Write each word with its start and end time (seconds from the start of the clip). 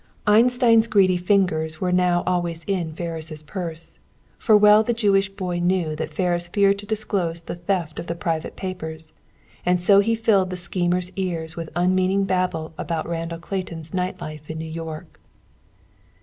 Einstein's 0.25 0.87
greedy 0.87 1.15
fingers 1.15 1.79
were 1.79 1.91
now 1.91 2.23
always 2.25 2.63
in 2.63 2.91
Ferris' 2.91 3.43
purse, 3.43 3.99
for 4.39 4.57
well 4.57 4.81
the 4.81 4.93
Jewish 4.95 5.29
boy 5.29 5.59
knew 5.59 5.95
that 5.95 6.09
Ferris 6.09 6.47
feared 6.47 6.79
to 6.79 6.87
disclose 6.87 7.41
the 7.43 7.53
theft 7.53 7.99
of 7.99 8.07
the 8.07 8.15
private 8.15 8.55
papers. 8.55 9.13
And 9.63 9.79
so 9.79 9.99
he 9.99 10.15
filled 10.15 10.49
the 10.49 10.57
schemer's 10.57 11.11
ears 11.17 11.55
with 11.55 11.69
unmeaning 11.75 12.23
babble 12.25 12.73
about 12.79 13.07
Randall 13.07 13.37
Clayton's 13.37 13.93
night 13.93 14.19
life 14.19 14.49
in 14.49 14.57
New 14.57 14.65
York. 14.65 15.19